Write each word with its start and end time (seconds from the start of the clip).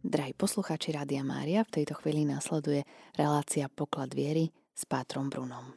Drahí 0.00 0.32
poslucháči 0.32 0.96
Rádia 0.96 1.20
Mária, 1.20 1.60
v 1.60 1.76
tejto 1.76 1.92
chvíli 2.00 2.24
následuje 2.24 2.88
relácia 3.20 3.68
Poklad 3.68 4.16
viery 4.16 4.48
s 4.72 4.88
Pátrom 4.88 5.28
Brunom. 5.28 5.76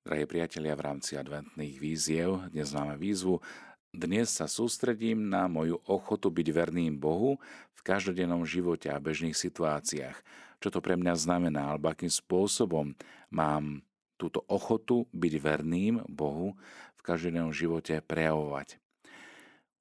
Drahí 0.00 0.24
priatelia, 0.24 0.72
v 0.80 0.88
rámci 0.88 1.12
adventných 1.12 1.76
víziev 1.76 2.48
dnes 2.48 2.72
máme 2.72 2.96
výzvu 2.96 3.44
dnes 3.92 4.32
sa 4.32 4.48
sústredím 4.48 5.28
na 5.28 5.44
moju 5.44 5.76
ochotu 5.84 6.32
byť 6.32 6.48
verným 6.56 6.96
Bohu 6.96 7.36
v 7.76 7.80
každodennom 7.84 8.48
živote 8.48 8.88
a 8.88 8.96
bežných 8.96 9.36
situáciách. 9.36 10.16
Čo 10.64 10.72
to 10.72 10.80
pre 10.80 10.96
mňa 10.96 11.20
znamená, 11.20 11.76
alebo 11.76 11.92
akým 11.92 12.08
spôsobom 12.08 12.96
mám 13.28 13.84
túto 14.16 14.40
ochotu 14.48 15.04
byť 15.12 15.34
verným 15.36 16.00
Bohu 16.08 16.56
v 16.96 17.00
každodennom 17.04 17.52
živote 17.52 18.00
prejavovať. 18.00 18.80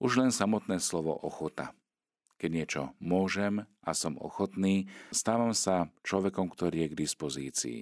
Už 0.04 0.20
len 0.20 0.36
samotné 0.36 0.84
slovo 0.84 1.16
ochota– 1.16 1.71
keď 2.40 2.50
niečo 2.50 2.82
môžem 3.04 3.68
a 3.84 3.92
som 3.92 4.16
ochotný, 4.16 4.88
stávam 5.11 5.52
sa 5.52 5.92
človekom, 6.07 6.47
ktorý 6.47 6.88
je 6.88 6.92
k 6.96 7.00
dispozícii. 7.04 7.80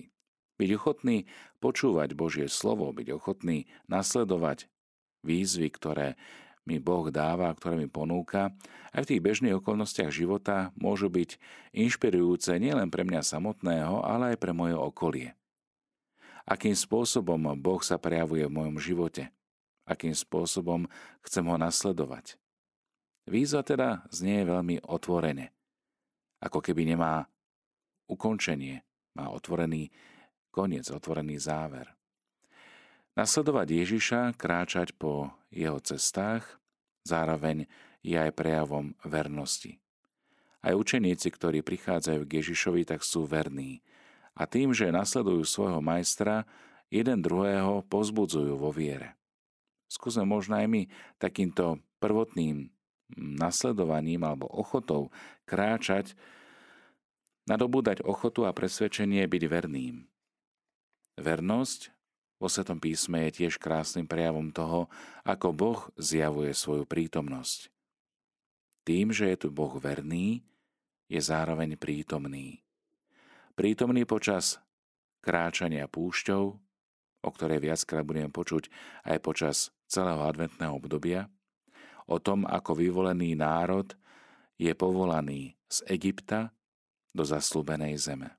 Byť 0.58 0.70
ochotný 0.74 1.30
počúvať 1.62 2.18
Božie 2.18 2.50
slovo, 2.50 2.90
byť 2.90 3.14
ochotný 3.14 3.70
nasledovať 3.86 4.66
výzvy, 5.22 5.70
ktoré 5.70 6.18
mi 6.68 6.82
Boh 6.82 7.08
dáva, 7.14 7.54
ktoré 7.54 7.80
mi 7.80 7.88
ponúka, 7.88 8.52
aj 8.92 9.06
v 9.06 9.10
tých 9.14 9.22
bežných 9.24 9.56
okolnostiach 9.62 10.12
života 10.12 10.76
môžu 10.76 11.08
byť 11.08 11.38
inšpirujúce 11.72 12.58
nielen 12.60 12.92
pre 12.92 13.08
mňa 13.08 13.24
samotného, 13.24 14.04
ale 14.04 14.36
aj 14.36 14.38
pre 14.42 14.52
moje 14.52 14.76
okolie. 14.76 15.38
Akým 16.44 16.76
spôsobom 16.76 17.56
Boh 17.60 17.80
sa 17.86 17.96
prejavuje 17.96 18.50
v 18.50 18.56
mojom 18.56 18.78
živote? 18.82 19.32
Akým 19.88 20.12
spôsobom 20.12 20.90
chcem 21.24 21.44
ho 21.48 21.56
nasledovať? 21.56 22.36
Výzva 23.28 23.60
teda 23.60 24.08
znie 24.08 24.48
veľmi 24.48 24.88
otvorene. 24.88 25.52
Ako 26.40 26.64
keby 26.64 26.96
nemá 26.96 27.28
ukončenie, 28.08 28.80
má 29.20 29.28
otvorený 29.36 29.92
koniec, 30.48 30.88
otvorený 30.88 31.36
záver. 31.36 31.92
Nasledovať 33.20 33.68
Ježiša, 33.84 34.22
kráčať 34.40 34.96
po 34.96 35.36
jeho 35.52 35.82
cestách, 35.84 36.46
zároveň 37.04 37.68
je 38.00 38.16
aj 38.16 38.32
prejavom 38.32 38.96
vernosti. 39.04 39.82
Aj 40.64 40.72
učeníci, 40.72 41.28
ktorí 41.28 41.66
prichádzajú 41.66 42.22
k 42.24 42.36
Ježišovi, 42.40 42.88
tak 42.88 43.04
sú 43.04 43.28
verní. 43.28 43.84
A 44.38 44.46
tým, 44.48 44.72
že 44.72 44.94
nasledujú 44.94 45.44
svojho 45.44 45.82
majstra, 45.82 46.46
jeden 46.88 47.20
druhého 47.20 47.84
pozbudzujú 47.90 48.56
vo 48.56 48.72
viere. 48.72 49.18
Skúsme 49.90 50.24
možno 50.24 50.62
aj 50.62 50.68
my 50.70 50.82
takýmto 51.18 51.82
prvotným 51.98 52.70
nasledovaním 53.16 54.28
alebo 54.28 54.52
ochotou 54.52 55.14
kráčať, 55.48 56.18
nadobúdať 57.48 58.04
ochotu 58.04 58.44
a 58.44 58.52
presvedčenie 58.52 59.24
byť 59.24 59.44
verným. 59.48 60.04
Vernosť 61.16 61.96
vo 62.38 62.46
Svetom 62.46 62.78
písme 62.78 63.26
je 63.30 63.44
tiež 63.44 63.58
krásnym 63.58 64.06
prejavom 64.06 64.54
toho, 64.54 64.92
ako 65.26 65.48
Boh 65.56 65.80
zjavuje 65.98 66.54
svoju 66.54 66.86
prítomnosť. 66.86 67.74
Tým, 68.86 69.10
že 69.10 69.34
je 69.34 69.38
tu 69.42 69.48
Boh 69.50 69.74
verný, 69.82 70.46
je 71.10 71.18
zároveň 71.18 71.80
prítomný. 71.80 72.62
Prítomný 73.58 74.06
počas 74.06 74.62
kráčania 75.26 75.90
púšťou, 75.90 76.44
o 77.26 77.30
ktorej 77.34 77.60
viackrát 77.64 78.06
budeme 78.06 78.30
počuť 78.30 78.70
aj 79.10 79.18
počas 79.26 79.58
celého 79.90 80.22
adventného 80.22 80.78
obdobia, 80.78 81.26
o 82.08 82.18
tom, 82.18 82.48
ako 82.48 82.80
vyvolený 82.80 83.36
národ 83.36 83.92
je 84.56 84.72
povolaný 84.74 85.60
z 85.68 85.84
Egypta 85.92 86.56
do 87.12 87.28
zaslúbenej 87.28 88.00
zeme. 88.00 88.34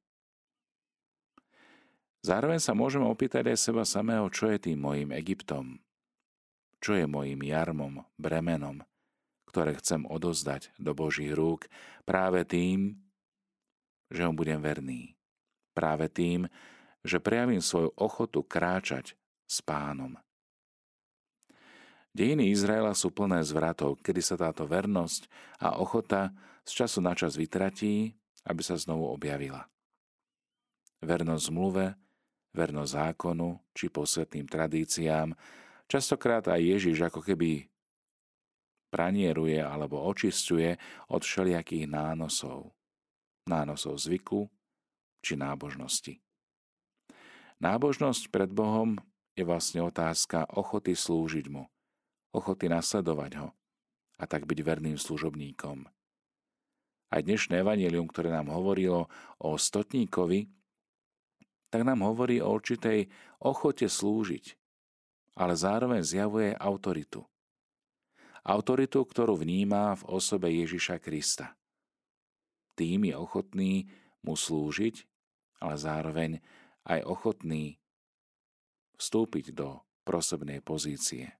Zároveň 2.24 2.58
sa 2.58 2.74
môžeme 2.74 3.06
opýtať 3.06 3.54
aj 3.54 3.58
seba 3.60 3.84
samého, 3.86 4.26
čo 4.32 4.50
je 4.50 4.58
tým 4.58 4.82
mojim 4.82 5.14
Egyptom, 5.14 5.78
čo 6.82 6.98
je 6.98 7.06
mojim 7.06 7.38
jarmom, 7.38 8.02
bremenom, 8.18 8.82
ktoré 9.46 9.78
chcem 9.78 10.02
odozdať 10.02 10.74
do 10.82 10.92
Božích 10.98 11.30
rúk 11.30 11.70
práve 12.02 12.42
tým, 12.42 12.98
že 14.10 14.26
mu 14.26 14.34
budem 14.34 14.58
verný. 14.58 15.14
Práve 15.76 16.10
tým, 16.10 16.50
že 17.06 17.22
prejavím 17.22 17.62
svoju 17.62 17.94
ochotu 17.94 18.42
kráčať 18.42 19.14
s 19.46 19.62
pánom. 19.62 20.18
Dejiny 22.18 22.50
Izraela 22.50 22.98
sú 22.98 23.14
plné 23.14 23.46
zvratov, 23.46 24.02
kedy 24.02 24.18
sa 24.18 24.34
táto 24.34 24.66
vernosť 24.66 25.30
a 25.62 25.78
ochota 25.78 26.34
z 26.66 26.82
času 26.82 26.98
na 26.98 27.14
čas 27.14 27.38
vytratí, 27.38 28.10
aby 28.42 28.58
sa 28.58 28.74
znovu 28.74 29.06
objavila. 29.06 29.70
Vernosť 30.98 31.46
zmluve, 31.46 31.94
vernosť 32.58 32.90
zákonu 32.90 33.62
či 33.70 33.86
posvetným 33.86 34.50
tradíciám, 34.50 35.30
častokrát 35.86 36.42
aj 36.50 36.58
Ježiš 36.58 37.06
ako 37.06 37.22
keby 37.22 37.70
pranieruje 38.90 39.62
alebo 39.62 40.02
očistuje 40.02 40.74
od 41.14 41.22
všelijakých 41.22 41.86
nánosov. 41.86 42.74
Nánosov 43.46 43.94
zvyku 43.94 44.50
či 45.22 45.38
nábožnosti. 45.38 46.18
Nábožnosť 47.62 48.26
pred 48.34 48.50
Bohom 48.50 48.98
je 49.38 49.46
vlastne 49.46 49.86
otázka 49.86 50.50
ochoty 50.50 50.98
slúžiť 50.98 51.46
mu– 51.46 51.70
ochoty 52.34 52.68
nasledovať 52.68 53.32
ho 53.40 53.48
a 54.18 54.24
tak 54.26 54.44
byť 54.44 54.58
verným 54.66 54.98
služobníkom. 54.98 55.86
Aj 57.08 57.20
dnešné 57.24 57.64
evanelium, 57.64 58.04
ktoré 58.04 58.28
nám 58.28 58.52
hovorilo 58.52 59.08
o 59.40 59.56
stotníkovi, 59.56 60.50
tak 61.72 61.84
nám 61.84 62.04
hovorí 62.04 62.40
o 62.44 62.52
určitej 62.52 63.08
ochote 63.40 63.88
slúžiť, 63.88 64.56
ale 65.38 65.54
zároveň 65.56 66.04
zjavuje 66.04 66.52
autoritu. 66.56 67.24
Autoritu, 68.44 69.04
ktorú 69.04 69.36
vníma 69.40 69.96
v 70.00 70.02
osobe 70.08 70.48
Ježiša 70.52 71.00
Krista. 71.00 71.56
Tým 72.76 73.08
je 73.08 73.14
ochotný 73.16 73.72
mu 74.24 74.36
slúžiť, 74.36 75.04
ale 75.60 75.74
zároveň 75.76 76.30
aj 76.88 77.04
ochotný 77.04 77.76
vstúpiť 78.98 79.54
do 79.54 79.80
prosebnej 80.02 80.64
pozície. 80.64 81.37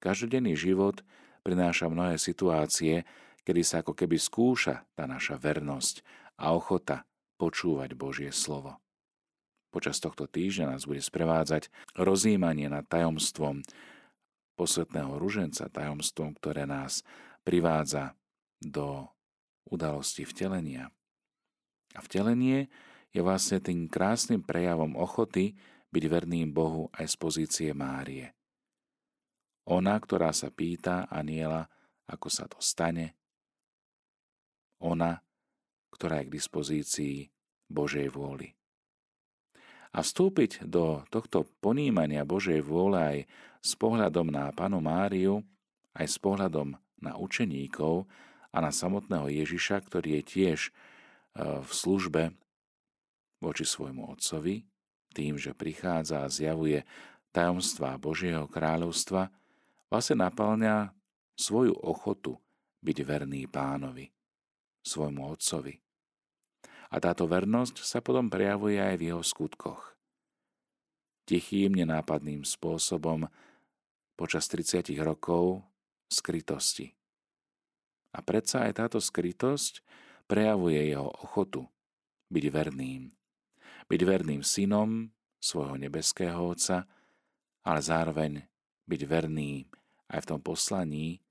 Každodenný 0.00 0.56
život 0.56 1.04
prináša 1.44 1.92
mnohé 1.92 2.16
situácie, 2.16 3.04
kedy 3.44 3.60
sa 3.60 3.84
ako 3.84 3.92
keby 3.92 4.16
skúša 4.16 4.88
tá 4.96 5.04
naša 5.04 5.36
vernosť 5.36 6.00
a 6.40 6.56
ochota 6.56 7.04
počúvať 7.36 7.92
Božie 7.96 8.32
slovo. 8.32 8.80
Počas 9.70 10.02
tohto 10.02 10.26
týždňa 10.26 10.76
nás 10.76 10.82
bude 10.88 10.98
sprevádzať 10.98 11.70
rozjímanie 11.94 12.66
nad 12.66 12.88
tajomstvom 12.90 13.62
posvetného 14.58 15.16
ruženca, 15.16 15.70
tajomstvom, 15.70 16.36
ktoré 16.36 16.66
nás 16.66 17.06
privádza 17.46 18.18
do 18.60 19.08
udalosti 19.68 20.26
vtelenia. 20.26 20.90
A 21.94 22.00
vtelenie 22.02 22.68
je 23.14 23.20
vlastne 23.22 23.62
tým 23.62 23.86
krásnym 23.86 24.42
prejavom 24.42 24.98
ochoty 24.98 25.56
byť 25.90 26.04
verným 26.06 26.50
Bohu 26.50 26.90
aj 26.94 27.06
z 27.08 27.16
pozície 27.16 27.70
Márie. 27.72 28.36
Ona, 29.70 29.94
ktorá 30.02 30.34
sa 30.34 30.50
pýta 30.50 31.06
aniela, 31.06 31.70
ako 32.10 32.26
sa 32.26 32.50
to 32.50 32.58
stane. 32.58 33.14
Ona, 34.82 35.14
ktorá 35.94 36.20
je 36.20 36.26
k 36.26 36.34
dispozícii 36.34 37.16
Božej 37.70 38.10
vôli. 38.10 38.50
A 39.94 40.02
vstúpiť 40.02 40.66
do 40.66 41.02
tohto 41.10 41.46
ponímania 41.62 42.26
Božej 42.26 42.62
vôle 42.62 42.98
aj 42.98 43.18
s 43.62 43.74
pohľadom 43.78 44.30
na 44.30 44.50
panu 44.54 44.82
Máriu, 44.82 45.42
aj 45.94 46.06
s 46.06 46.16
pohľadom 46.18 46.78
na 47.02 47.12
učeníkov 47.18 48.06
a 48.50 48.58
na 48.58 48.70
samotného 48.70 49.30
Ježiša, 49.30 49.82
ktorý 49.86 50.18
je 50.18 50.22
tiež 50.22 50.60
e, 50.66 50.70
v 51.62 51.70
službe 51.70 52.22
voči 53.42 53.66
svojmu 53.66 54.14
otcovi, 54.14 54.62
tým, 55.10 55.34
že 55.38 55.58
prichádza 55.58 56.22
a 56.22 56.30
zjavuje 56.30 56.86
tajomstvá 57.34 57.98
Božieho 57.98 58.46
kráľovstva, 58.46 59.30
vlastne 59.90 60.22
naplňa 60.22 60.94
svoju 61.34 61.74
ochotu 61.74 62.38
byť 62.80 62.98
verný 63.04 63.50
pánovi, 63.50 64.08
svojmu 64.86 65.20
otcovi. 65.34 65.74
A 66.90 66.96
táto 66.98 67.26
vernosť 67.26 67.82
sa 67.82 67.98
potom 68.00 68.30
prejavuje 68.30 68.78
aj 68.78 68.94
v 68.98 69.06
jeho 69.12 69.22
skutkoch. 69.22 69.94
Tichým, 71.26 71.78
nenápadným 71.78 72.42
spôsobom 72.42 73.30
počas 74.18 74.50
30 74.50 74.90
rokov 74.98 75.62
skrytosti. 76.10 76.90
A 78.10 78.18
predsa 78.26 78.66
aj 78.66 78.82
táto 78.82 78.98
skrytosť 78.98 79.86
prejavuje 80.26 80.90
jeho 80.90 81.06
ochotu 81.06 81.70
byť 82.30 82.44
verným. 82.50 83.14
Byť 83.86 84.00
verným 84.02 84.42
synom 84.42 85.10
svojho 85.38 85.78
nebeského 85.78 86.38
Otca, 86.42 86.86
ale 87.62 87.80
zároveň 87.82 88.42
byť 88.90 89.00
verným 89.06 89.79
aj 90.10 90.26
v 90.26 90.28
tom 90.34 90.40
poslaní 90.42 91.22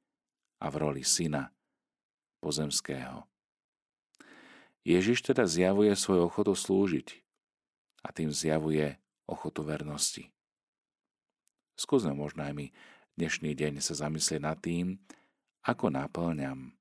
a 0.63 0.71
v 0.71 0.75
roli 0.79 1.03
syna 1.03 1.51
pozemského. 2.39 3.27
Ježiš 4.87 5.21
teda 5.27 5.43
zjavuje 5.43 5.91
svoju 5.93 6.31
ochotu 6.31 6.55
slúžiť 6.55 7.07
a 8.07 8.15
tým 8.15 8.31
zjavuje 8.31 8.95
ochotu 9.27 9.61
vernosti. 9.67 10.31
Skúsme 11.75 12.15
možno 12.15 12.47
aj 12.47 12.53
my 12.55 12.67
dnešný 13.19 13.51
deň 13.55 13.83
sa 13.83 14.07
zamyslieť 14.07 14.41
nad 14.41 14.55
tým, 14.59 14.95
ako 15.67 15.91
naplňam 15.91 16.71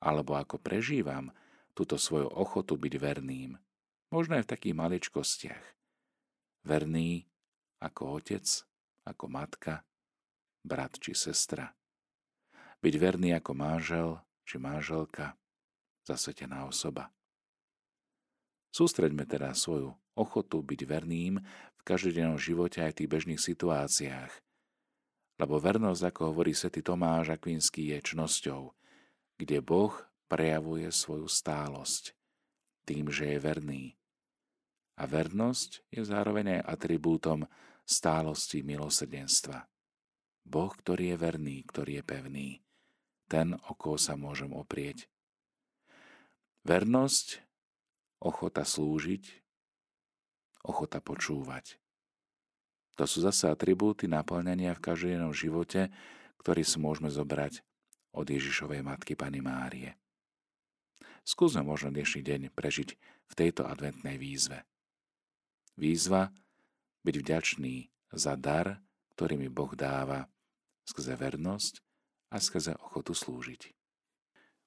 alebo 0.00 0.36
ako 0.36 0.60
prežívam 0.60 1.32
túto 1.72 1.96
svoju 1.96 2.28
ochotu 2.28 2.76
byť 2.76 2.94
verným. 3.00 3.56
Možno 4.12 4.36
aj 4.36 4.44
v 4.44 4.52
takých 4.52 4.76
maličkostiach. 4.76 5.64
Verný 6.68 7.24
ako 7.80 8.20
otec, 8.20 8.44
ako 9.08 9.24
matka, 9.28 9.85
brat 10.66 10.98
či 10.98 11.14
sestra. 11.14 11.70
Byť 12.82 12.94
verný 12.98 13.38
ako 13.38 13.52
mážel 13.54 14.08
či 14.42 14.58
máželka, 14.58 15.38
zasvetená 16.06 16.66
osoba. 16.66 17.10
Sústreďme 18.70 19.26
teda 19.26 19.54
svoju 19.56 19.94
ochotu 20.14 20.62
byť 20.62 20.80
verným 20.86 21.40
v 21.74 21.80
každodennom 21.82 22.36
živote 22.36 22.82
aj 22.82 22.92
v 22.94 22.98
tých 23.02 23.10
bežných 23.10 23.42
situáciách. 23.42 24.32
Lebo 25.36 25.60
vernosť, 25.60 26.02
ako 26.12 26.32
hovorí 26.32 26.56
svätý 26.56 26.80
Tomáš 26.80 27.36
Akvinský, 27.36 27.92
je 27.92 27.98
čnosťou, 28.00 28.72
kde 29.36 29.58
Boh 29.60 29.92
prejavuje 30.26 30.88
svoju 30.88 31.28
stálosť 31.28 32.16
tým, 32.88 33.12
že 33.12 33.36
je 33.36 33.38
verný. 33.42 33.84
A 34.96 35.04
vernosť 35.04 35.84
je 35.92 36.00
zároveň 36.06 36.56
aj 36.56 36.72
atribútom 36.72 37.44
stálosti 37.84 38.64
milosrdenstva. 38.64 39.68
Boh, 40.46 40.70
ktorý 40.70 41.14
je 41.14 41.16
verný, 41.18 41.56
ktorý 41.66 41.98
je 42.00 42.04
pevný, 42.06 42.48
ten, 43.26 43.58
o 43.58 43.72
koho 43.74 43.98
sa 43.98 44.14
môžem 44.14 44.54
oprieť. 44.54 45.10
Vernosť 46.62 47.42
ochota 48.22 48.62
slúžiť, 48.62 49.42
ochota 50.62 51.02
počúvať. 51.02 51.82
To 52.96 53.04
sú 53.04 53.20
zase 53.26 53.50
atribúty 53.50 54.06
naplňania 54.06 54.72
v 54.78 54.84
každodennom 54.86 55.34
živote, 55.34 55.90
ktorý 56.40 56.62
si 56.62 56.78
môžeme 56.78 57.10
zobrať 57.10 57.60
od 58.14 58.26
Ježišovej 58.30 58.80
matky 58.86 59.18
Pany 59.18 59.42
Márie. 59.42 59.98
Skúsme 61.26 61.66
možno 61.66 61.90
dnešný 61.90 62.22
deň 62.22 62.40
prežiť 62.54 62.88
v 63.26 63.32
tejto 63.34 63.66
adventnej 63.66 64.14
výzve. 64.16 64.62
Výzva 65.74 66.30
byť 67.02 67.14
vďačný 67.18 67.74
za 68.14 68.38
dar, 68.38 68.78
ktorý 69.18 69.34
mi 69.36 69.50
Boh 69.50 69.74
dáva 69.74 70.24
skrze 70.86 71.18
vernosť 71.18 71.82
a 72.30 72.38
skrze 72.38 72.78
ochotu 72.78 73.12
slúžiť. 73.12 73.74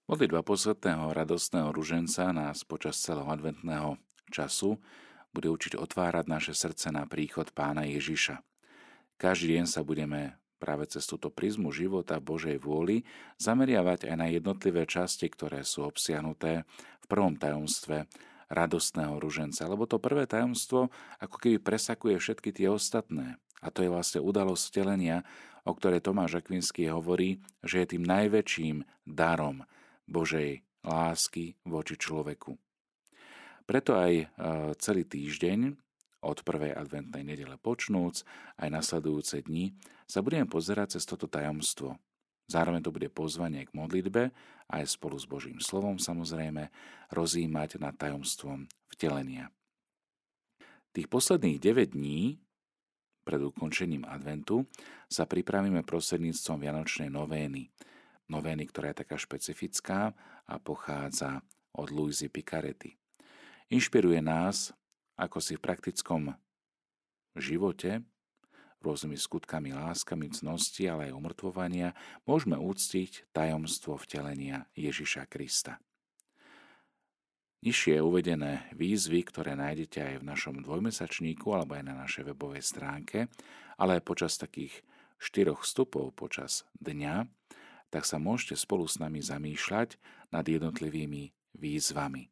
Modlitba 0.09 0.41
posvetného 0.41 1.13
radostného 1.13 1.69
ruženca 1.71 2.33
nás 2.35 2.65
počas 2.65 2.97
celého 2.99 3.29
adventného 3.29 3.95
času 4.33 4.81
bude 5.29 5.47
učiť 5.53 5.77
otvárať 5.77 6.25
naše 6.25 6.53
srdce 6.57 6.89
na 6.89 7.05
príchod 7.05 7.49
pána 7.53 7.85
Ježiša. 7.85 8.41
Každý 9.21 9.61
deň 9.61 9.65
sa 9.69 9.85
budeme 9.85 10.41
práve 10.57 10.89
cez 10.89 11.07
túto 11.07 11.31
prizmu 11.31 11.71
života 11.71 12.19
Božej 12.19 12.59
vôli 12.59 13.07
zameriavať 13.39 14.11
aj 14.11 14.15
na 14.17 14.27
jednotlivé 14.27 14.83
časti, 14.89 15.31
ktoré 15.31 15.63
sú 15.63 15.87
obsiahnuté 15.87 16.67
v 16.99 17.05
prvom 17.05 17.37
tajomstve 17.37 18.09
radostného 18.49 19.21
ruženca, 19.21 19.69
lebo 19.69 19.85
to 19.85 20.01
prvé 20.01 20.25
tajomstvo 20.25 20.89
ako 21.21 21.35
keby 21.37 21.61
presakuje 21.61 22.17
všetky 22.17 22.49
tie 22.49 22.67
ostatné. 22.67 23.37
A 23.61 23.69
to 23.69 23.85
je 23.85 23.93
vlastne 23.93 24.19
udalosť 24.23 24.63
vtelenia, 24.73 25.21
o 25.69 25.77
ktorej 25.77 26.01
Tomáš 26.01 26.41
Akvinský 26.41 26.89
hovorí, 26.89 27.37
že 27.61 27.85
je 27.85 27.95
tým 27.95 28.03
najväčším 28.09 29.05
darom, 29.05 29.61
Božej 30.09 30.65
lásky 30.81 31.53
voči 31.69 31.93
človeku. 31.93 32.57
Preto 33.69 33.93
aj 33.93 34.13
e, 34.17 34.25
celý 34.81 35.05
týždeň 35.05 35.77
od 36.25 36.41
prvej 36.41 36.73
adventnej 36.73 37.21
nedele 37.21 37.61
počnúc 37.61 38.25
aj 38.57 38.67
nasledujúce 38.73 39.45
dni 39.45 39.77
sa 40.09 40.25
budeme 40.25 40.49
pozerať 40.49 40.97
cez 40.97 41.05
toto 41.05 41.29
tajomstvo. 41.29 42.01
Zároveň 42.49 42.81
to 42.81 42.89
bude 42.89 43.13
pozvanie 43.13 43.69
k 43.69 43.75
modlitbe 43.77 44.33
aj 44.73 44.83
spolu 44.89 45.21
s 45.21 45.29
Božím 45.29 45.61
slovom 45.61 46.01
samozrejme 46.01 46.73
rozímať 47.13 47.77
nad 47.77 47.93
tajomstvom 47.93 48.65
vtelenia. 48.97 49.53
Tých 50.89 51.05
posledných 51.05 51.61
9 51.61 51.93
dní 51.93 52.41
pred 53.29 53.37
ukončením 53.45 54.09
adventu 54.09 54.65
sa 55.05 55.29
pripravíme 55.29 55.85
prostredníctvom 55.85 56.57
Vianočnej 56.57 57.13
novény– 57.13 57.69
novény, 58.29 58.69
ktorá 58.69 58.93
je 58.93 59.01
taká 59.03 59.17
špecifická 59.17 60.13
a 60.45 60.55
pochádza 60.61 61.41
od 61.73 61.89
Luizy 61.89 62.29
Picaretti. 62.29 62.95
Inšpiruje 63.73 64.21
nás, 64.21 64.71
ako 65.17 65.41
si 65.41 65.57
v 65.57 65.65
praktickom 65.65 66.33
živote, 67.35 68.05
rôznymi 68.79 69.17
skutkami 69.19 69.75
láskami, 69.75 70.31
cnosti, 70.31 70.87
ale 70.87 71.11
aj 71.11 71.17
umrtvovania, 71.17 71.91
môžeme 72.23 72.55
úctiť 72.55 73.27
tajomstvo 73.35 73.99
vtelenia 73.99 74.69
Ježiša 74.77 75.27
Krista. 75.27 75.81
Nižšie 77.59 77.99
uvedené 77.99 78.71
výzvy, 78.71 79.27
ktoré 79.27 79.51
nájdete 79.59 79.99
aj 79.99 80.15
v 80.23 80.27
našom 80.31 80.55
dvojmesačníku 80.63 81.51
alebo 81.51 81.75
aj 81.75 81.83
na 81.83 81.95
našej 81.99 82.31
webovej 82.31 82.63
stránke, 82.63 83.27
ale 83.75 83.99
aj 83.99 84.07
počas 84.07 84.39
takých 84.39 84.79
štyroch 85.19 85.67
vstupov 85.67 86.15
počas 86.15 86.63
dňa, 86.79 87.27
tak 87.91 88.07
sa 88.07 88.15
môžete 88.15 88.55
spolu 88.55 88.87
s 88.87 88.95
nami 88.95 89.19
zamýšľať 89.19 89.99
nad 90.31 90.47
jednotlivými 90.47 91.35
výzvami, 91.59 92.31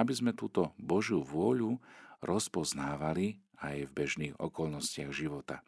aby 0.00 0.12
sme 0.16 0.32
túto 0.32 0.72
Božiu 0.80 1.20
vôľu 1.20 1.76
rozpoznávali 2.24 3.44
aj 3.60 3.84
v 3.84 3.92
bežných 3.92 4.34
okolnostiach 4.40 5.12
života. 5.12 5.60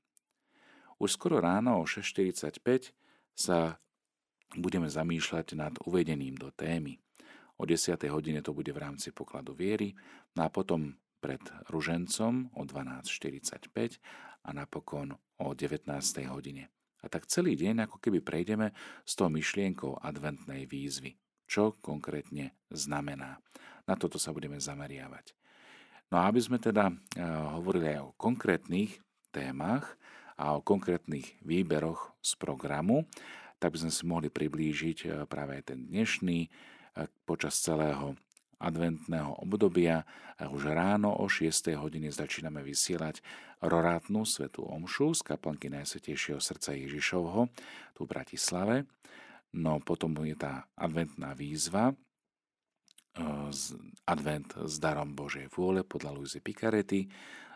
Už 0.96 1.20
skoro 1.20 1.44
ráno 1.44 1.84
o 1.84 1.84
6.45 1.84 2.96
sa 3.37 3.76
budeme 4.56 4.88
zamýšľať 4.88 5.46
nad 5.52 5.76
uvedeným 5.84 6.40
do 6.40 6.48
témy. 6.48 6.96
O 7.56 7.64
10. 7.64 7.97
hodine 8.12 8.44
to 8.44 8.53
bude 8.53 8.69
v 8.69 8.82
rámci 8.82 9.12
pokladu 9.17 9.56
viery, 9.56 9.97
no 10.37 10.44
a 10.44 10.53
potom 10.53 10.93
pred 11.20 11.41
ružencom 11.73 12.53
o 12.53 12.62
12.45 12.62 13.99
a 14.44 14.50
napokon 14.53 15.17
o 15.41 15.47
19. 15.56 15.88
hodine. 16.29 16.69
A 17.00 17.08
tak 17.08 17.29
celý 17.31 17.55
deň 17.56 17.88
ako 17.88 18.03
keby 18.03 18.20
prejdeme 18.20 18.76
s 19.06 19.14
tou 19.17 19.31
myšlienkou 19.32 20.03
adventnej 20.03 20.67
výzvy. 20.69 21.17
Čo 21.47 21.79
konkrétne 21.79 22.58
znamená. 22.75 23.38
Na 23.86 23.94
toto 23.94 24.19
sa 24.19 24.34
budeme 24.34 24.58
zameriavať. 24.58 25.31
No 26.10 26.22
a 26.22 26.31
aby 26.31 26.43
sme 26.43 26.58
teda 26.58 26.91
eh, 26.91 27.22
hovorili 27.58 27.94
aj 27.94 28.01
o 28.10 28.15
konkrétnych 28.19 28.98
témach 29.31 29.98
a 30.34 30.58
o 30.58 30.63
konkrétnych 30.63 31.39
výberoch 31.43 32.15
z 32.22 32.34
programu, 32.39 33.06
tak 33.56 33.72
by 33.75 33.86
sme 33.86 33.93
si 33.94 34.03
mohli 34.06 34.29
priblížiť 34.31 34.98
eh, 35.06 35.10
práve 35.31 35.63
ten 35.63 35.86
dnešný 35.86 36.51
počas 37.29 37.60
celého 37.60 38.17
adventného 38.56 39.36
obdobia 39.44 40.08
a 40.41 40.48
už 40.48 40.72
ráno 40.72 41.12
o 41.12 41.29
6. 41.29 41.76
hodine 41.76 42.08
začíname 42.08 42.65
vysielať 42.65 43.20
rorátnu 43.60 44.24
svetú 44.24 44.65
omšu 44.65 45.17
z 45.17 45.20
kaplnky 45.24 45.69
Najsvetejšieho 45.72 46.41
srdca 46.41 46.76
Ježišovho 46.76 47.48
tu 47.96 48.00
v 48.05 48.10
Bratislave. 48.12 48.76
No 49.56 49.81
potom 49.81 50.12
je 50.24 50.36
tá 50.36 50.69
adventná 50.76 51.32
výzva, 51.32 51.93
e, 51.93 51.94
advent 54.05 54.53
s 54.60 54.76
darom 54.76 55.17
Božej 55.17 55.48
vôle 55.53 55.81
podľa 55.81 56.17
Luizy 56.17 56.41
Picaretti. 56.44 57.08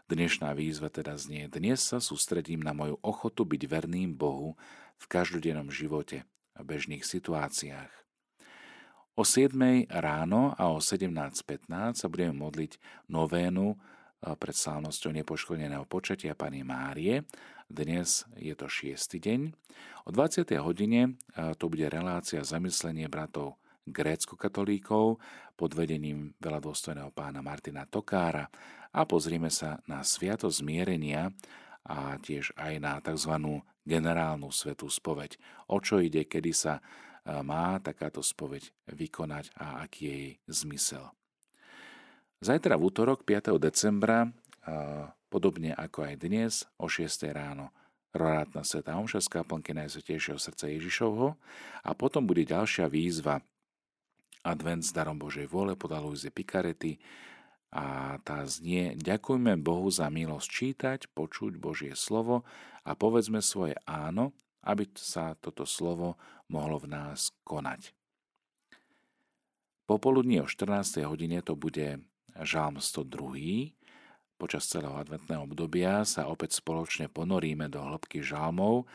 Dnešná 0.09 0.57
výzva 0.57 0.89
teda 0.89 1.15
znie, 1.21 1.47
dnes 1.47 1.85
sa 1.85 2.01
sústredím 2.01 2.65
na 2.65 2.73
moju 2.73 2.99
ochotu 3.05 3.45
byť 3.47 3.63
verným 3.69 4.17
Bohu 4.17 4.57
v 5.01 5.05
každodennom 5.07 5.71
živote 5.71 6.25
a 6.57 6.61
bežných 6.65 7.07
situáciách. 7.07 8.00
O 9.21 9.25
7 9.25 9.85
ráno 10.01 10.57
a 10.57 10.73
o 10.73 10.81
17.15 10.81 11.69
sa 11.93 12.07
budeme 12.09 12.41
modliť 12.41 13.05
novénu 13.13 13.77
eh, 13.77 13.77
pred 14.33 14.57
slávnosťou 14.57 15.13
nepoškodeného 15.13 15.85
počatia 15.85 16.33
Pany 16.33 16.65
Márie. 16.65 17.29
Dnes 17.69 18.25
je 18.41 18.57
to 18.57 18.65
6. 18.65 19.21
deň. 19.21 19.53
O 20.09 20.17
20. 20.17 20.49
hodine 20.65 21.21
eh, 21.37 21.53
to 21.53 21.69
bude 21.69 21.85
relácia 21.93 22.41
zamyslenie 22.41 23.13
bratov 23.13 23.61
grécko-katolíkov 23.85 25.21
pod 25.53 25.71
vedením 25.77 26.33
veľadôstojného 26.41 27.13
pána 27.13 27.45
Martina 27.45 27.85
Tokára 27.85 28.49
a 28.89 29.05
pozrieme 29.05 29.53
sa 29.53 29.85
na 29.85 30.01
sviato 30.01 30.49
zmierenia 30.49 31.29
a 31.85 32.17
tiež 32.17 32.57
aj 32.57 32.73
na 32.81 32.97
tzv. 33.05 33.37
generálnu 33.85 34.49
svetú 34.49 34.89
spoveď. 34.89 35.37
O 35.69 35.77
čo 35.77 36.01
ide, 36.01 36.25
kedy 36.25 36.57
sa 36.57 36.81
má 37.25 37.79
takáto 37.83 38.25
spoveď 38.25 38.71
vykonať 38.91 39.53
a 39.57 39.85
aký 39.85 40.01
je 40.07 40.15
jej 40.15 40.33
zmysel. 40.49 41.05
Zajtra 42.41 42.81
v 42.81 42.89
útorok 42.89 43.23
5. 43.29 43.61
decembra, 43.61 44.33
podobne 45.29 45.77
ako 45.77 46.09
aj 46.09 46.15
dnes, 46.21 46.53
o 46.81 46.89
6. 46.89 47.29
ráno, 47.31 47.69
rorátna 48.11 48.65
sveta 48.65 48.97
omša 48.97 49.23
z 49.23 49.29
kaplnky 49.29 49.77
Najsvetejšieho 49.77 50.41
srdca 50.41 50.67
Ježišovho 50.67 51.37
a 51.85 51.91
potom 51.95 52.27
bude 52.27 52.43
ďalšia 52.43 52.91
výzva 52.91 53.39
Advent 54.41 54.83
s 54.83 54.91
darom 54.91 55.21
Božej 55.21 55.45
vôle 55.47 55.77
podľa 55.77 56.01
Luizy 56.01 56.33
Picarety 56.33 56.97
a 57.71 58.17
tá 58.25 58.43
znie 58.49 58.99
Ďakujme 58.99 59.61
Bohu 59.61 59.87
za 59.93 60.11
milosť 60.11 60.49
čítať, 60.49 61.01
počuť 61.13 61.61
Božie 61.61 61.93
slovo 61.95 62.43
a 62.83 62.97
povedzme 62.97 63.45
svoje 63.45 63.77
áno, 63.87 64.33
aby 64.67 64.89
sa 64.97 65.37
toto 65.41 65.65
slovo 65.65 66.21
mohlo 66.51 66.81
v 66.81 66.93
nás 66.93 67.33
konať. 67.47 67.93
Popoludní 69.89 70.39
o 70.39 70.47
14. 70.47 71.03
hodine 71.07 71.43
to 71.43 71.59
bude 71.59 72.03
Žalm 72.39 72.79
102. 72.79 73.75
Počas 74.41 74.65
celého 74.71 74.97
adventného 74.97 75.45
obdobia 75.45 76.07
sa 76.07 76.31
opäť 76.31 76.63
spoločne 76.63 77.13
ponoríme 77.13 77.69
do 77.69 77.83
hĺbky 77.83 78.25
žalmov 78.25 78.89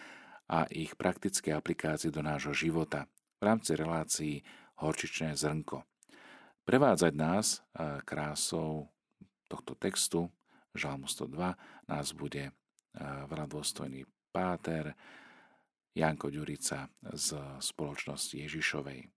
a 0.50 0.66
ich 0.72 0.98
praktické 0.98 1.54
aplikácie 1.54 2.10
do 2.10 2.24
nášho 2.24 2.56
života 2.56 3.06
v 3.38 3.42
rámci 3.46 3.78
relácií 3.78 4.42
Horčičné 4.82 5.38
zrnko. 5.38 5.84
Prevádzať 6.66 7.14
nás 7.14 7.62
krásou 8.08 8.90
tohto 9.46 9.78
textu, 9.78 10.34
Žalmu 10.74 11.06
102, 11.06 11.56
nás 11.88 12.08
bude 12.16 12.50
veľa 13.30 13.46
dôstojný 13.46 14.08
páter 14.34 14.98
Janko 15.96 16.28
Ďurica 16.28 16.92
z 17.16 17.40
spoločnosti 17.64 18.36
Ježišovej. 18.36 19.08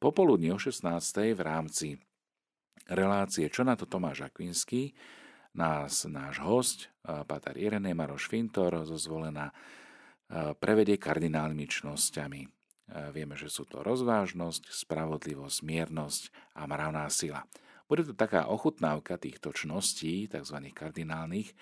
Popoludní 0.00 0.50
o 0.50 0.58
16. 0.58 0.88
v 1.36 1.42
rámci 1.44 2.00
relácie 2.88 3.46
Čo 3.52 3.68
na 3.68 3.76
to 3.76 3.84
Tomáš 3.84 4.32
Akvinský 4.32 4.96
nás 5.54 6.08
náš 6.08 6.40
host, 6.40 6.88
páter 7.04 7.60
Irene 7.60 7.92
Maroš 7.92 8.32
Fintor, 8.32 8.82
zo 8.88 8.96
zvolená 8.96 9.52
prevedie 10.58 10.96
kardinálnymi 10.96 11.66
čnosťami 11.68 12.40
Vieme, 12.90 13.38
že 13.38 13.46
sú 13.46 13.70
to 13.70 13.86
rozvážnosť, 13.86 14.66
spravodlivosť, 14.66 15.58
miernosť 15.62 16.22
a 16.58 16.66
mravná 16.66 17.06
sila. 17.06 17.46
Bude 17.86 18.02
to 18.02 18.14
taká 18.18 18.50
ochutnávka 18.50 19.14
týchto 19.14 19.54
čností, 19.54 20.26
tzv. 20.26 20.58
kardinálnych, 20.74 21.54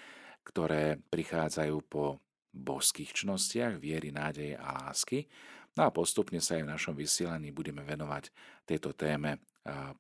ktoré 0.45 0.97
prichádzajú 1.13 1.77
po 1.85 2.25
božských 2.59 3.15
čnostiach 3.15 3.79
viery, 3.79 4.11
nádeje 4.11 4.59
a 4.59 4.91
lásky. 4.91 5.31
No 5.79 5.87
a 5.87 5.95
postupne 5.95 6.43
sa 6.43 6.59
aj 6.59 6.63
v 6.67 6.73
našom 6.75 6.95
vysielaní 6.99 7.55
budeme 7.55 7.87
venovať 7.87 8.35
tejto 8.67 8.99
téme 8.99 9.39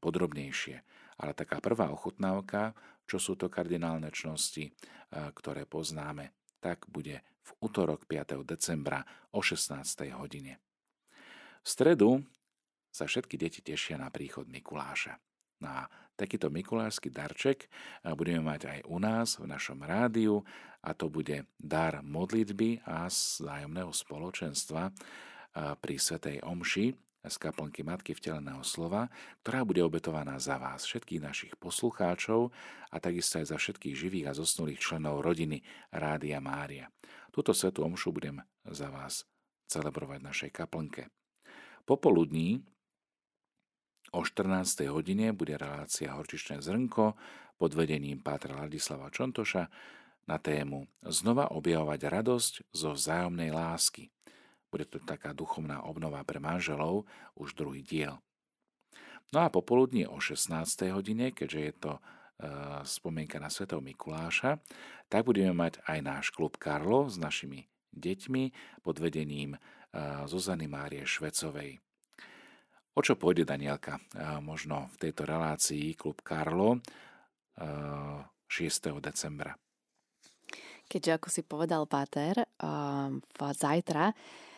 podrobnejšie. 0.02 0.76
Ale 1.22 1.32
taká 1.38 1.62
prvá 1.62 1.94
ochutnávka, 1.94 2.74
čo 3.06 3.22
sú 3.22 3.38
to 3.38 3.46
kardinálne 3.46 4.10
čnosti, 4.10 4.74
ktoré 5.10 5.70
poznáme, 5.70 6.34
tak 6.58 6.90
bude 6.90 7.22
v 7.46 7.50
útorok 7.62 8.04
5. 8.10 8.42
decembra 8.42 9.06
o 9.32 9.40
16. 9.40 9.78
hodine. 10.18 10.58
V 11.62 11.68
stredu 11.68 12.26
sa 12.90 13.06
všetky 13.06 13.38
deti 13.38 13.62
tešia 13.62 13.96
na 13.96 14.10
príchod 14.10 14.50
Mikuláša. 14.50 15.14
A 15.62 15.90
takýto 16.14 16.50
mikulášsky 16.50 17.10
darček 17.10 17.66
budeme 18.14 18.46
mať 18.54 18.60
aj 18.66 18.80
u 18.86 18.98
nás 19.02 19.38
v 19.38 19.50
našom 19.50 19.82
rádiu 19.82 20.42
a 20.82 20.94
to 20.94 21.10
bude 21.10 21.46
dar 21.58 22.02
modlitby 22.02 22.82
a 22.86 23.10
zájomného 23.10 23.90
spoločenstva 23.90 24.94
pri 25.78 25.94
Svetej 25.98 26.42
Omši 26.46 26.94
z 27.28 27.36
kaplnky 27.36 27.82
Matky 27.82 28.14
vteleného 28.14 28.62
slova, 28.62 29.10
ktorá 29.42 29.66
bude 29.66 29.82
obetovaná 29.82 30.38
za 30.38 30.56
vás, 30.56 30.86
všetkých 30.86 31.20
našich 31.20 31.52
poslucháčov 31.58 32.54
a 32.94 32.96
takisto 33.02 33.42
aj 33.42 33.50
za 33.52 33.56
všetkých 33.58 33.94
živých 33.98 34.26
a 34.30 34.38
zosnulých 34.38 34.78
členov 34.78 35.26
rodiny 35.26 35.60
Rádia 35.90 36.38
Mária. 36.38 36.88
Túto 37.34 37.50
svetú 37.52 37.82
omšu 37.84 38.14
budem 38.14 38.38
za 38.64 38.88
vás 38.88 39.26
celebrovať 39.66 40.18
v 40.22 40.28
našej 40.30 40.50
kaplnke. 40.54 41.10
Popoludní 41.84 42.62
o 44.12 44.24
14. 44.24 44.88
hodine 44.88 45.36
bude 45.36 45.56
relácia 45.56 46.14
Horčičné 46.16 46.64
zrnko 46.64 47.16
pod 47.58 47.70
vedením 47.74 48.22
Pátra 48.24 48.60
Ladislava 48.64 49.12
Čontoša 49.12 49.68
na 50.28 50.36
tému 50.36 50.88
Znova 51.04 51.52
objavovať 51.52 52.00
radosť 52.08 52.52
zo 52.72 52.92
vzájomnej 52.92 53.52
lásky. 53.52 54.12
Bude 54.68 54.84
to 54.84 55.00
taká 55.00 55.32
duchovná 55.32 55.84
obnova 55.84 56.20
pre 56.24 56.40
manželov, 56.40 57.08
už 57.36 57.56
druhý 57.56 57.80
diel. 57.80 58.20
No 59.32 59.44
a 59.44 59.52
popoludní 59.52 60.08
o 60.08 60.20
16. 60.20 60.52
hodine, 60.92 61.32
keďže 61.32 61.60
je 61.60 61.72
to 61.76 61.92
e, 61.96 62.00
spomienka 62.84 63.40
na 63.40 63.48
Svetov 63.48 63.80
Mikuláša, 63.84 64.60
tak 65.08 65.24
budeme 65.24 65.56
mať 65.56 65.80
aj 65.88 65.98
náš 66.04 66.26
klub 66.32 66.56
Karlo 66.60 67.08
s 67.08 67.16
našimi 67.16 67.68
deťmi 67.96 68.44
pod 68.84 69.00
vedením 69.00 69.56
Zuzany 70.28 70.68
Márie 70.68 71.08
Švecovej. 71.08 71.80
O 72.98 73.06
čo 73.06 73.14
pôjde, 73.14 73.46
Danielka? 73.46 74.02
Možno 74.42 74.90
v 74.98 75.06
tejto 75.06 75.22
relácii 75.22 75.94
Klub 75.94 76.18
Karlo 76.18 76.82
6. 77.54 78.50
decembra. 78.98 79.54
Keďže, 80.90 81.12
ako 81.14 81.28
si 81.30 81.46
povedal 81.46 81.86
Páter, 81.86 82.42
v 82.58 83.40
zajtra 83.54 84.10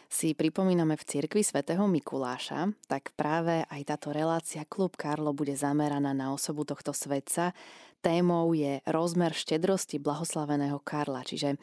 si 0.08 0.32
pripomíname 0.32 0.96
v 0.96 1.04
cirkvi 1.04 1.44
svätého 1.44 1.84
Mikuláša, 1.84 2.72
tak 2.88 3.12
práve 3.12 3.68
aj 3.68 3.82
táto 3.84 4.08
relácia 4.08 4.64
Klub 4.64 4.96
Karlo 4.96 5.36
bude 5.36 5.52
zameraná 5.52 6.16
na 6.16 6.32
osobu 6.32 6.64
tohto 6.64 6.96
svetca, 6.96 7.52
témou 8.00 8.56
je 8.56 8.80
rozmer 8.88 9.36
štedrosti 9.36 10.00
blahoslaveného 10.00 10.80
Karla. 10.80 11.28
Čiže 11.28 11.60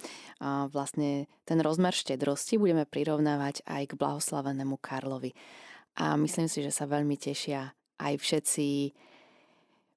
vlastne 0.69 1.25
ten 1.41 1.57
rozmer 1.57 1.98
štedrosti 1.98 2.62
budeme 2.62 2.86
prirovnávať 2.86 3.65
aj 3.65 3.84
k 3.89 3.98
blahoslavenému 3.98 4.77
Karlovi. 4.77 5.34
A 5.97 6.13
myslím 6.17 6.45
si, 6.45 6.61
že 6.61 6.69
sa 6.69 6.85
veľmi 6.85 7.17
tešia 7.17 7.73
aj 7.97 8.13
všetci 8.21 8.67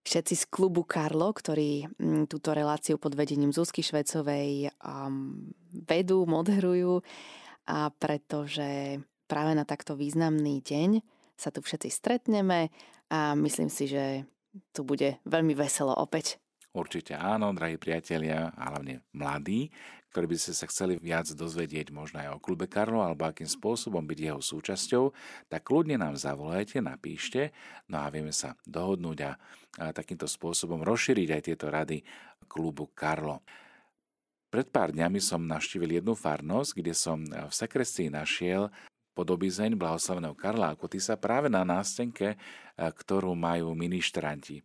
všetci 0.00 0.34
z 0.34 0.44
klubu 0.48 0.88
Karlo, 0.88 1.28
ktorí 1.28 1.84
mm, 1.86 2.24
túto 2.26 2.56
reláciu 2.56 2.96
pod 2.96 3.12
vedením 3.12 3.52
Zuzky 3.52 3.84
Švecovej 3.84 4.72
um, 4.80 5.52
vedú, 5.84 6.24
moderujú 6.24 7.04
a 7.68 7.92
pretože 7.92 8.98
práve 9.28 9.52
na 9.52 9.68
takto 9.68 9.94
významný 9.94 10.64
deň 10.64 10.90
sa 11.36 11.52
tu 11.52 11.60
všetci 11.60 11.88
stretneme 11.92 12.72
a 13.12 13.36
myslím 13.36 13.68
si, 13.68 13.86
že 13.86 14.24
tu 14.74 14.82
bude 14.82 15.20
veľmi 15.28 15.54
veselo 15.54 15.94
opäť. 15.94 16.40
Určite 16.70 17.18
áno, 17.18 17.50
drahí 17.50 17.78
priatelia, 17.82 18.50
hlavne 18.54 19.02
mladí, 19.10 19.70
ktorí 20.10 20.26
by 20.30 20.36
ste 20.36 20.52
sa 20.52 20.66
chceli 20.66 20.98
viac 20.98 21.30
dozvedieť 21.30 21.94
možno 21.94 22.18
aj 22.20 22.28
o 22.34 22.42
klube 22.42 22.66
Karlo 22.66 23.00
alebo 23.00 23.30
akým 23.30 23.46
spôsobom 23.46 24.02
byť 24.02 24.18
jeho 24.18 24.40
súčasťou, 24.42 25.04
tak 25.46 25.62
kľudne 25.62 25.96
nám 25.96 26.18
zavolajte, 26.18 26.82
napíšte, 26.82 27.54
no 27.86 28.02
a 28.02 28.10
vieme 28.10 28.34
sa 28.34 28.58
dohodnúť 28.66 29.18
a, 29.24 29.32
a 29.78 29.84
takýmto 29.94 30.26
spôsobom 30.26 30.82
rozšíriť 30.82 31.28
aj 31.30 31.42
tieto 31.46 31.66
rady 31.70 32.02
klubu 32.50 32.90
Karlo. 32.90 33.46
Pred 34.50 34.66
pár 34.74 34.90
dňami 34.90 35.22
som 35.22 35.46
navštívil 35.46 36.02
jednu 36.02 36.18
farnosť, 36.18 36.70
kde 36.74 36.90
som 36.90 37.22
v 37.22 37.54
sekrestii 37.54 38.10
našiel 38.10 38.66
podobizeň 39.14 39.78
blahoslaveného 39.78 40.34
Karla 40.34 40.74
sa 40.98 41.14
práve 41.14 41.46
na 41.46 41.62
nástenke, 41.62 42.34
ktorú 42.74 43.38
majú 43.38 43.70
ministranti. 43.78 44.58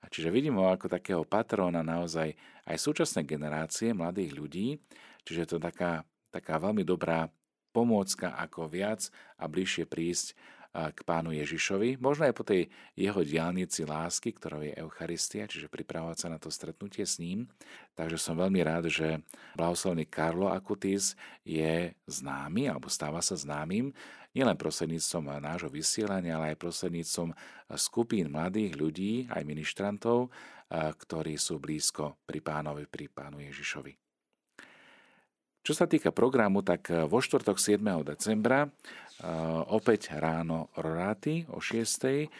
A 0.00 0.08
čiže 0.08 0.32
vidím 0.32 0.56
ho 0.60 0.68
ako 0.68 0.88
takého 0.88 1.22
patróna 1.28 1.84
naozaj 1.84 2.32
aj 2.70 2.78
súčasnej 2.78 3.26
generácie 3.26 3.90
mladých 3.90 4.38
ľudí, 4.38 4.78
čiže 5.26 5.40
je 5.42 5.50
to 5.50 5.58
taká, 5.58 6.06
taká 6.30 6.62
veľmi 6.62 6.86
dobrá 6.86 7.26
pomôcka, 7.74 8.38
ako 8.38 8.70
viac 8.70 9.10
a 9.38 9.50
bližšie 9.50 9.90
prísť 9.90 10.38
k 10.70 11.02
pánu 11.02 11.34
Ježišovi, 11.34 11.98
možno 11.98 12.30
aj 12.30 12.34
po 12.38 12.46
tej 12.46 12.70
jeho 12.94 13.26
diálnici 13.26 13.82
lásky, 13.82 14.30
ktorou 14.30 14.62
je 14.62 14.70
Eucharistia, 14.78 15.50
čiže 15.50 15.66
pripravovať 15.66 16.16
sa 16.22 16.28
na 16.30 16.38
to 16.38 16.46
stretnutie 16.46 17.02
s 17.02 17.18
ním. 17.18 17.50
Takže 17.98 18.14
som 18.14 18.38
veľmi 18.38 18.62
rád, 18.62 18.86
že 18.86 19.18
blahoslavný 19.58 20.06
Karlo 20.06 20.46
Akutis 20.46 21.18
je 21.42 21.90
známy, 22.06 22.70
alebo 22.70 22.86
stáva 22.86 23.18
sa 23.18 23.34
známym, 23.34 23.90
nielen 24.30 24.54
prostredníctvom 24.54 25.42
nášho 25.42 25.66
vysielania, 25.66 26.38
ale 26.38 26.54
aj 26.54 26.62
prostredníctvom 26.62 27.34
skupín 27.74 28.30
mladých 28.30 28.78
ľudí, 28.78 29.26
aj 29.26 29.42
ministrantov, 29.42 30.30
ktorí 30.70 31.34
sú 31.34 31.58
blízko 31.58 32.22
pri 32.22 32.38
pánovi, 32.38 32.86
pri 32.86 33.10
pánu 33.10 33.42
Ježišovi. 33.42 33.92
Čo 35.60 35.76
sa 35.76 35.84
týka 35.84 36.14
programu, 36.14 36.64
tak 36.64 36.88
vo 36.88 37.20
štvrtok 37.20 37.60
7. 37.60 37.82
decembra 38.00 38.70
opäť 39.68 40.14
ráno 40.16 40.72
roráty 40.78 41.44
o 41.52 41.60
6. 41.60 42.30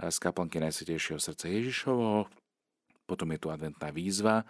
z 0.00 0.16
kaplnky 0.16 0.56
Najsvetejšieho 0.62 1.20
srdca 1.20 1.44
Ježišovo. 1.44 2.24
Potom 3.04 3.28
je 3.34 3.38
tu 3.42 3.52
adventná 3.52 3.92
výzva 3.92 4.48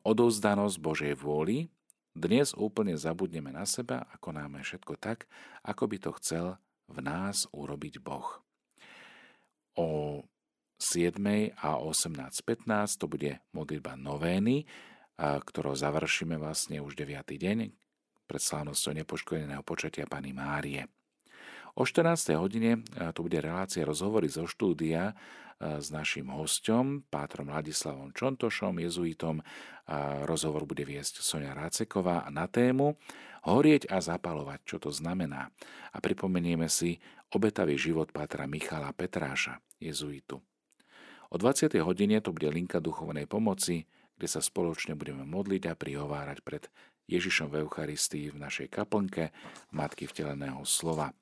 odovzdanosť 0.00 0.76
Božej 0.80 1.12
vôli. 1.18 1.68
Dnes 2.16 2.56
úplne 2.56 2.96
zabudneme 2.96 3.52
na 3.52 3.68
seba 3.68 4.08
a 4.08 4.16
konáme 4.16 4.64
všetko 4.64 4.96
tak, 4.96 5.28
ako 5.60 5.84
by 5.92 5.96
to 6.00 6.10
chcel 6.16 6.46
v 6.88 6.98
nás 7.04 7.44
urobiť 7.52 8.00
Boh. 8.00 8.40
O 9.76 10.24
7. 10.80 11.20
a 11.60 11.76
18.15 11.76 12.96
to 12.96 13.04
bude 13.04 13.36
modlitba 13.52 14.00
novény, 14.00 14.64
ktorou 15.20 15.76
završíme 15.76 16.40
vlastne 16.40 16.80
už 16.80 16.96
9. 16.96 17.20
deň, 17.36 17.68
pred 18.24 18.40
slávnosťou 18.40 18.96
nepoškodeného 19.04 19.60
počatia 19.60 20.08
Pany 20.08 20.32
Márie. 20.32 20.88
O 21.76 21.84
14. 21.84 22.32
hodine 22.40 22.80
tu 23.12 23.28
bude 23.28 23.36
relácia 23.38 23.84
rozhovory 23.84 24.32
zo 24.32 24.48
štúdia 24.48 25.12
s 25.60 25.92
našim 25.92 26.32
hostom, 26.32 27.04
pátrom 27.12 27.52
Ladislavom 27.52 28.16
Čontošom, 28.16 28.80
jezuitom. 28.80 29.44
Rozhovor 30.24 30.64
bude 30.64 30.88
viesť 30.88 31.20
Sonia 31.20 31.52
Ráceková 31.52 32.24
na 32.32 32.48
tému 32.48 32.96
Horieť 33.44 33.92
a 33.92 34.00
zapalovať, 34.00 34.60
čo 34.64 34.76
to 34.80 34.88
znamená. 34.88 35.52
A 35.92 36.00
pripomenieme 36.00 36.72
si 36.72 36.96
obetavý 37.36 37.76
život 37.76 38.08
pátra 38.08 38.48
Michala 38.48 38.88
Petráša, 38.96 39.60
jezuitu. 39.76 40.40
O 41.30 41.38
20. 41.38 41.70
hodine 41.86 42.18
to 42.18 42.34
bude 42.34 42.50
linka 42.50 42.82
duchovnej 42.82 43.30
pomoci, 43.30 43.86
kde 44.18 44.26
sa 44.26 44.42
spoločne 44.42 44.98
budeme 44.98 45.22
modliť 45.22 45.70
a 45.70 45.78
prihovárať 45.78 46.42
pred 46.42 46.66
Ježišom 47.06 47.54
v 47.54 47.62
Eucharistii 47.62 48.34
v 48.34 48.42
našej 48.42 48.66
kaplnke 48.66 49.30
Matky 49.70 50.10
vteleného 50.10 50.66
slova. 50.66 51.14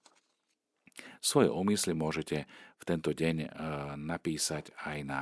Svoje 1.20 1.52
úmysly 1.52 1.92
môžete 1.92 2.48
v 2.80 2.84
tento 2.88 3.12
deň 3.12 3.36
e, 3.44 3.48
napísať 4.00 4.72
aj 4.88 4.98
na 5.04 5.20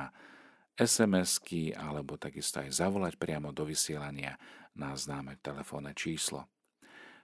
SMS-ky 0.79 1.75
alebo 1.75 2.15
takisto 2.15 2.63
aj 2.63 2.71
zavolať 2.71 3.19
priamo 3.19 3.51
do 3.51 3.67
vysielania 3.67 4.39
na 4.71 4.95
známe 4.95 5.35
telefónne 5.43 5.91
číslo. 5.91 6.47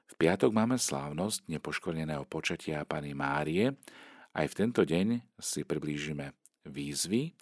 V 0.04 0.14
piatok 0.20 0.52
máme 0.52 0.76
slávnosť 0.76 1.48
nepoškodeného 1.48 2.28
počatia 2.28 2.84
Pany 2.84 3.16
Márie. 3.16 3.72
Aj 4.36 4.46
v 4.46 4.58
tento 4.58 4.84
deň 4.84 5.24
si 5.40 5.64
priblížime 5.64 6.43
výzvy. 6.68 7.36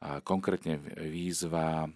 A 0.00 0.20
konkrétne 0.24 0.80
výzva 0.96 1.88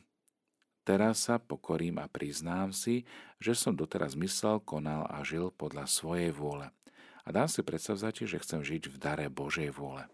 Teraz 0.85 1.33
sa 1.33 1.41
pokorím 1.41 1.97
a 1.97 2.13
priznám 2.13 2.69
si, 2.69 3.09
že 3.41 3.57
som 3.57 3.73
doteraz 3.73 4.13
myslel, 4.21 4.61
konal 4.61 5.09
a 5.09 5.25
žil 5.25 5.49
podľa 5.49 5.89
svojej 5.89 6.29
vôle 6.29 6.69
a 7.25 7.29
dám 7.33 7.49
si 7.49 7.65
predstavzať, 7.65 8.29
že 8.29 8.41
chcem 8.41 8.61
žiť 8.61 8.93
v 8.93 8.97
dare 9.01 9.27
Božej 9.33 9.73
vôle. 9.73 10.05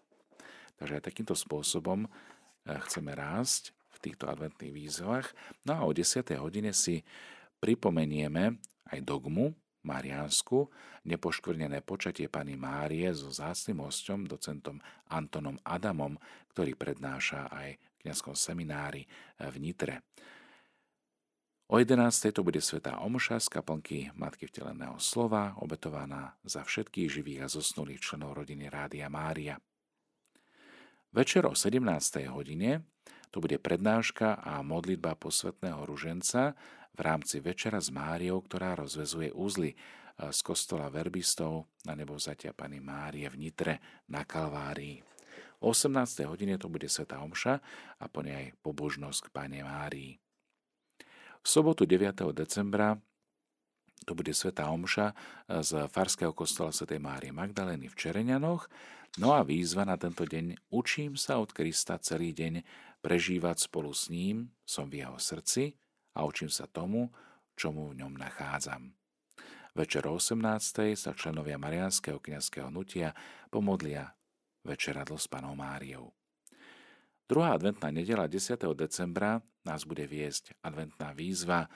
Takže 0.78 1.02
aj 1.02 1.06
takýmto 1.10 1.34
spôsobom 1.34 2.06
eh, 2.06 2.78
chceme 2.86 3.12
rásť 3.12 3.74
v 3.90 3.98
týchto 4.00 4.30
adventných 4.30 4.72
výzvach. 4.72 5.34
No 5.66 5.76
a 5.76 5.80
o 5.84 5.90
10. 5.90 6.22
hodine 6.38 6.72
si 6.72 7.02
pripomenieme 7.60 8.56
aj 8.88 8.98
dogmu 9.04 9.52
Mariánsku, 9.84 10.68
nepoškvrnené 11.08 11.80
počatie 11.80 12.28
Pany 12.28 12.56
Márie 12.56 13.08
so 13.16 13.32
zácným 13.32 13.80
hostom, 13.84 14.28
docentom 14.28 14.80
Antonom 15.08 15.56
Adamom, 15.64 16.20
ktorý 16.52 16.76
prednáša 16.76 17.48
aj 17.48 17.76
v 17.76 17.96
kniazskom 18.04 18.36
seminári 18.36 19.08
v 19.40 19.56
Nitre. 19.60 20.04
O 21.70 21.78
11. 21.78 22.34
to 22.34 22.42
bude 22.42 22.58
Svetá 22.58 22.98
Omša 22.98 23.38
z 23.38 23.48
kaplnky 23.48 24.10
Matky 24.18 24.50
vteleného 24.50 24.98
slova, 24.98 25.54
obetovaná 25.62 26.34
za 26.42 26.66
všetkých 26.66 27.06
živých 27.06 27.46
a 27.46 27.52
zosnulých 27.52 28.02
členov 28.02 28.34
rodiny 28.42 28.66
Rádia 28.66 29.06
Mária. 29.06 29.54
Večer 31.14 31.46
o 31.46 31.54
17. 31.54 31.82
hodine 32.26 32.82
to 33.30 33.38
bude 33.38 33.62
prednáška 33.62 34.42
a 34.42 34.58
modlitba 34.66 35.14
posvetného 35.14 35.86
ruženca 35.86 36.58
v 36.94 37.00
rámci 37.00 37.40
Večera 37.40 37.78
s 37.78 37.88
Máriou, 37.88 38.42
ktorá 38.44 38.74
rozvezuje 38.76 39.32
úzly 39.32 39.74
z 40.20 40.40
kostola 40.44 40.92
verbistov 40.92 41.72
na 41.88 41.96
nebovzatia 41.96 42.52
Pany 42.52 42.76
Márie 42.76 43.24
v 43.32 43.40
Nitre 43.40 44.04
na 44.12 44.28
Kalvárii. 44.28 45.00
O 45.64 45.72
18. 45.72 46.28
hodine 46.28 46.60
to 46.60 46.68
bude 46.68 46.88
Sveta 46.88 47.20
Omša 47.24 47.54
a 48.00 48.04
po 48.08 48.20
nej 48.20 48.52
pobožnosť 48.60 49.28
k 49.28 49.32
Pane 49.32 49.60
Márii. 49.64 50.20
V 51.40 51.46
sobotu 51.48 51.88
9. 51.88 52.36
decembra 52.36 53.00
to 54.04 54.12
bude 54.16 54.32
Sveta 54.32 54.68
Omša 54.72 55.12
z 55.60 55.88
Farského 55.88 56.32
kostola 56.32 56.72
Sv. 56.72 56.88
Márie 57.00 57.32
Magdalény 57.32 57.88
v 57.88 57.96
Čereňanoch. 57.96 58.68
No 59.20 59.36
a 59.36 59.44
výzva 59.44 59.84
na 59.84 59.96
tento 60.00 60.24
deň 60.24 60.72
Učím 60.72 61.16
sa 61.16 61.40
od 61.40 61.52
Krista 61.52 61.96
celý 62.00 62.32
deň 62.32 62.64
prežívať 63.00 63.68
spolu 63.68 63.92
s 63.92 64.12
ním, 64.12 64.52
som 64.64 64.88
v 64.88 65.04
jeho 65.04 65.16
srdci 65.16 65.80
a 66.14 66.26
učím 66.26 66.50
sa 66.50 66.66
tomu, 66.70 67.12
čomu 67.54 67.90
v 67.90 68.04
ňom 68.04 68.16
nachádzam. 68.16 68.94
Večer 69.76 70.02
o 70.10 70.18
18. 70.18 70.98
sa 70.98 71.14
členovia 71.14 71.54
Marianského 71.54 72.18
kniazského 72.18 72.68
hnutia 72.68 73.14
pomodlia 73.48 74.10
večeradlo 74.66 75.14
s 75.16 75.30
panou 75.30 75.54
Máriou. 75.54 76.10
Druhá 77.30 77.54
adventná 77.54 77.94
nedela 77.94 78.26
10. 78.26 78.58
decembra 78.74 79.38
nás 79.62 79.86
bude 79.86 80.02
viesť 80.10 80.58
adventná 80.66 81.14
výzva 81.14 81.70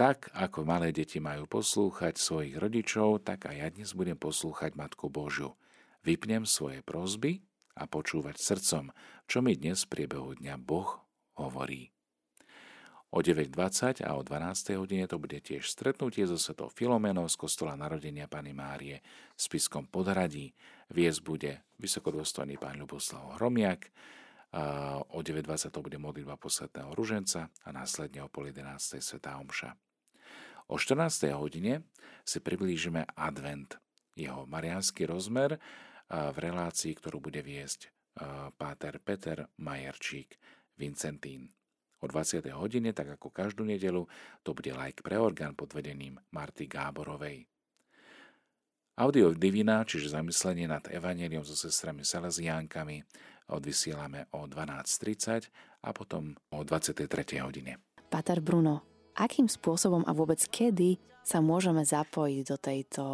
tak, 0.00 0.32
ako 0.32 0.64
malé 0.64 0.96
deti 0.96 1.20
majú 1.20 1.44
poslúchať 1.44 2.16
svojich 2.16 2.56
rodičov, 2.56 3.20
tak 3.20 3.52
aj 3.52 3.56
ja 3.60 3.68
dnes 3.68 3.92
budem 3.92 4.16
poslúchať 4.16 4.72
Matku 4.72 5.12
Božiu. 5.12 5.60
Vypnem 6.00 6.48
svoje 6.48 6.80
prozby 6.80 7.44
a 7.76 7.84
počúvať 7.84 8.40
srdcom, 8.40 8.96
čo 9.28 9.44
mi 9.44 9.52
dnes 9.60 9.84
v 9.84 9.92
priebehu 9.92 10.40
dňa 10.40 10.56
Boh 10.56 11.04
hovorí. 11.36 11.92
O 13.10 13.26
9.20 13.26 14.06
a 14.06 14.14
o 14.14 14.22
12. 14.22 14.78
hodine 14.78 15.10
to 15.10 15.18
bude 15.18 15.42
tiež 15.42 15.66
stretnutie 15.66 16.22
so 16.30 16.38
svetou 16.38 16.70
Filomenou 16.70 17.26
z 17.26 17.34
kostola 17.34 17.74
narodenia 17.74 18.30
Pany 18.30 18.54
Márie 18.54 19.02
s 19.34 19.50
piskom 19.50 19.90
Podradí. 19.90 20.54
Viesť 20.94 21.20
bude 21.26 21.52
vysokodôstojný 21.82 22.54
pán 22.54 22.78
Ľuboslav 22.78 23.38
Hromiak, 23.38 23.90
O 25.14 25.22
9.20 25.22 25.70
to 25.70 25.78
bude 25.78 25.94
modlitba 25.94 26.34
posvetného 26.34 26.90
ruženca 26.98 27.54
a 27.62 27.68
následne 27.70 28.26
o 28.26 28.28
pol 28.30 28.50
11. 28.50 28.98
Svetá 28.98 29.38
Omša. 29.38 29.78
O 30.66 30.74
14. 30.74 31.30
hodine 31.38 31.86
si 32.26 32.42
priblížime 32.42 33.06
advent, 33.14 33.78
jeho 34.18 34.50
mariánsky 34.50 35.06
rozmer 35.06 35.54
v 36.10 36.36
relácii, 36.38 36.98
ktorú 36.98 37.22
bude 37.22 37.46
viesť 37.46 37.94
páter 38.58 38.98
Peter 38.98 39.46
Majerčík 39.62 40.34
Vincentín. 40.74 41.54
O 42.00 42.08
20. 42.08 42.48
hodine, 42.56 42.96
tak 42.96 43.20
ako 43.20 43.28
každú 43.28 43.62
nedelu, 43.68 44.08
to 44.40 44.56
bude 44.56 44.72
like 44.72 45.04
pre 45.04 45.20
orgán 45.20 45.52
pod 45.52 45.76
vedením 45.76 46.16
Marty 46.32 46.64
Gáborovej. 46.64 47.44
Audio 49.00 49.32
Divina, 49.36 49.84
čiže 49.84 50.12
zamyslenie 50.12 50.68
nad 50.68 50.84
Evangeliom 50.88 51.44
so 51.44 51.56
sestrami 51.56 52.04
Salesiánkami, 52.04 53.00
odvysielame 53.52 54.28
o 54.32 54.44
12.30 54.44 55.84
a 55.84 55.92
potom 55.92 56.36
o 56.52 56.64
23. 56.64 57.04
hodine. 57.40 57.80
Pater 58.08 58.40
Bruno, 58.40 58.84
akým 59.16 59.48
spôsobom 59.48 60.04
a 60.04 60.12
vôbec 60.16 60.40
kedy 60.48 61.00
sa 61.20 61.44
môžeme 61.44 61.84
zapojiť 61.84 62.42
do 62.48 62.56
tejto 62.56 63.04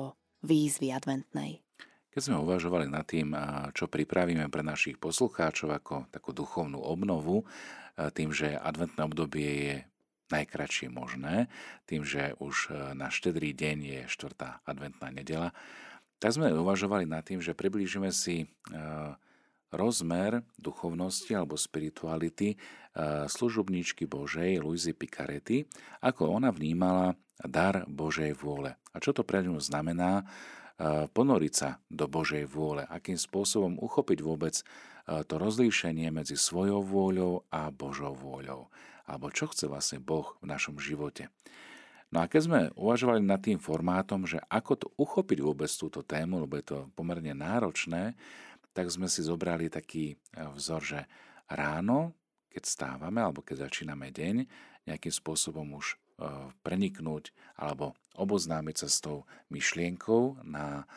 výzvy 0.46 0.94
adventnej? 0.94 1.65
Keď 2.16 2.33
sme 2.33 2.40
uvažovali 2.40 2.88
nad 2.88 3.05
tým, 3.05 3.37
čo 3.76 3.92
pripravíme 3.92 4.48
pre 4.48 4.64
našich 4.64 4.96
poslucháčov 4.96 5.68
ako 5.68 6.09
takú 6.09 6.33
duchovnú 6.33 6.81
obnovu, 6.81 7.44
tým, 8.16 8.33
že 8.33 8.57
adventné 8.57 9.05
obdobie 9.05 9.50
je 9.68 9.76
najkračšie 10.33 10.88
možné, 10.88 11.52
tým, 11.85 12.09
že 12.09 12.33
už 12.40 12.72
na 12.96 13.12
štedrý 13.12 13.52
deň 13.52 13.76
je 13.85 14.00
štvrtá 14.09 14.64
adventná 14.64 15.12
nedela, 15.12 15.52
tak 16.16 16.33
sme 16.33 16.48
uvažovali 16.57 17.05
nad 17.05 17.20
tým, 17.20 17.44
že 17.44 17.52
priblížime 17.52 18.09
si 18.09 18.48
rozmer 19.76 20.40
duchovnosti 20.57 21.37
alebo 21.37 21.59
spirituality 21.59 22.57
eh, 22.57 22.59
služobníčky 23.29 24.09
Božej 24.09 24.62
Luizy 24.62 24.96
Picaretti, 24.96 25.68
ako 26.00 26.33
ona 26.33 26.48
vnímala 26.48 27.12
dar 27.44 27.85
Božej 27.85 28.33
vôle. 28.40 28.72
A 28.94 28.96
čo 29.02 29.12
to 29.12 29.20
pre 29.20 29.44
ňu 29.44 29.61
znamená 29.61 30.24
ponoriť 31.12 31.53
sa 31.53 31.81
do 31.89 32.05
Božej 32.05 32.45
vôle, 32.45 32.85
akým 32.85 33.17
spôsobom 33.17 33.81
uchopiť 33.81 34.19
vôbec 34.21 34.61
to 35.07 35.35
rozlíšenie 35.39 36.11
medzi 36.12 36.35
svojou 36.35 36.83
vôľou 36.83 37.49
a 37.49 37.71
Božou 37.73 38.12
vôľou. 38.12 38.69
Alebo 39.07 39.31
čo 39.31 39.47
chce 39.49 39.71
vlastne 39.71 40.03
Boh 40.03 40.35
v 40.43 40.51
našom 40.51 40.77
živote. 40.83 41.31
No 42.11 42.23
a 42.23 42.31
keď 42.31 42.41
sme 42.43 42.61
uvažovali 42.79 43.23
nad 43.23 43.43
tým 43.43 43.59
formátom, 43.59 44.27
že 44.31 44.39
ako 44.47 44.73
to 44.79 44.87
uchopiť 44.95 45.39
vôbec 45.43 45.71
túto 45.71 46.07
tému, 46.07 46.47
lebo 46.47 46.55
je 46.59 46.67
to 46.67 46.79
pomerne 46.95 47.35
náročné, 47.35 48.15
tak 48.71 48.93
sme 48.93 49.11
si 49.11 49.25
zobrali 49.27 49.67
taký 49.67 50.15
e, 50.15 50.17
vzor, 50.55 50.83
že 50.85 51.01
ráno, 51.51 52.15
keď 52.53 52.62
stávame 52.62 53.25
alebo 53.25 53.43
keď 53.43 53.67
začíname 53.67 54.15
deň, 54.15 54.47
nejakým 54.87 55.11
spôsobom 55.11 55.67
už 55.75 55.99
preniknúť 56.64 57.33
alebo 57.57 57.92
oboznámiť 58.16 58.76
sa 58.85 58.88
s 58.88 58.98
tou 59.05 59.29
myšlienkou 59.52 60.40
na 60.48 60.88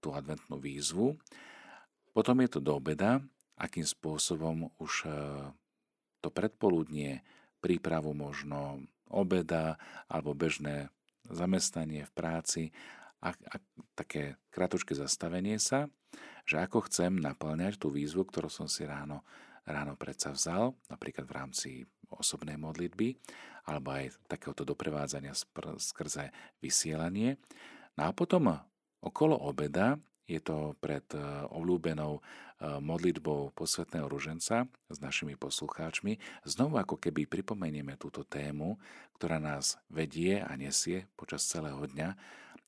tú 0.00 0.16
adventnú 0.16 0.56
výzvu. 0.56 1.16
Potom 2.16 2.40
je 2.40 2.48
to 2.48 2.60
do 2.64 2.80
obeda, 2.80 3.20
akým 3.60 3.84
spôsobom 3.84 4.72
už 4.80 5.04
e, 5.04 5.10
to 6.24 6.32
predpoludnie, 6.32 7.20
prípravu 7.60 8.16
možno 8.16 8.80
obeda 9.12 9.76
alebo 10.08 10.32
bežné 10.32 10.88
zamestnanie 11.28 12.08
v 12.08 12.12
práci 12.16 12.62
a, 13.20 13.36
a 13.36 13.56
také 13.92 14.40
kratučké 14.48 14.96
zastavenie 14.96 15.60
sa 15.60 15.92
že 16.46 16.62
ako 16.62 16.86
chcem 16.86 17.18
naplňať 17.18 17.82
tú 17.82 17.90
výzvu, 17.90 18.22
ktorú 18.22 18.46
som 18.46 18.70
si 18.70 18.86
ráno, 18.86 19.26
ráno 19.66 19.98
predsa 19.98 20.30
vzal, 20.30 20.78
napríklad 20.86 21.26
v 21.26 21.34
rámci 21.34 21.70
osobnej 22.06 22.54
modlitby, 22.54 23.18
alebo 23.66 23.92
aj 23.92 24.14
takéhoto 24.30 24.62
doprevádzania 24.62 25.34
skrze 25.82 26.30
vysielanie. 26.62 27.36
No 27.98 28.08
a 28.08 28.14
potom 28.14 28.54
okolo 29.02 29.34
obeda 29.34 29.98
Je 30.26 30.42
to 30.42 30.74
pred 30.82 31.06
e, 31.14 31.22
obľúbenou 31.54 32.18
e, 32.18 32.20
modlitbou 32.82 33.54
posvetného 33.54 34.10
ruženca 34.10 34.66
s 34.90 34.98
našimi 34.98 35.38
poslucháčmi. 35.38 36.18
Znovu 36.42 36.82
ako 36.82 36.98
keby 36.98 37.30
pripomenieme 37.30 37.94
túto 37.94 38.26
tému, 38.26 38.74
ktorá 39.14 39.38
nás 39.38 39.78
vedie 39.86 40.42
a 40.42 40.50
nesie 40.58 41.06
počas 41.14 41.46
celého 41.46 41.78
dňa, 41.78 42.18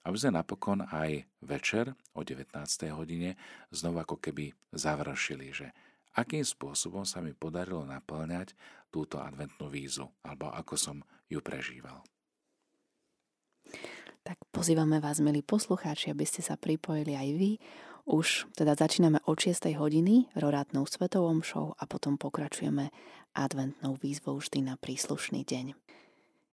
aby 0.07 0.17
sme 0.17 0.39
napokon 0.39 0.87
aj 0.87 1.27
večer 1.43 1.99
o 2.15 2.23
19. 2.23 2.55
hodine 2.95 3.35
znovu 3.75 4.07
ako 4.07 4.23
keby 4.23 4.55
završili, 4.71 5.51
že 5.51 5.75
akým 6.19 6.43
spôsobom 6.43 7.07
sa 7.07 7.23
mi 7.23 7.31
podarilo 7.31 7.87
naplňať 7.87 8.59
túto 8.91 9.23
adventnú 9.23 9.71
vízu, 9.71 10.11
alebo 10.27 10.51
ako 10.51 10.75
som 10.75 10.97
ju 11.31 11.39
prežíval. 11.39 12.03
Tak 14.27 14.37
pozývame 14.51 14.99
vás, 14.99 15.23
milí 15.23 15.41
poslucháči, 15.41 16.11
aby 16.11 16.27
ste 16.27 16.43
sa 16.43 16.59
pripojili 16.59 17.15
aj 17.15 17.29
vy. 17.39 17.51
Už 18.09 18.49
teda 18.57 18.73
začíname 18.73 19.21
od 19.29 19.37
6. 19.37 19.69
hodiny 19.77 20.33
rorátnou 20.33 20.89
svetovou 20.89 21.37
show 21.45 21.77
a 21.77 21.85
potom 21.85 22.17
pokračujeme 22.17 22.89
adventnou 23.37 24.01
výzvou 24.01 24.41
vždy 24.41 24.65
na 24.65 24.75
príslušný 24.81 25.45
deň. 25.45 25.77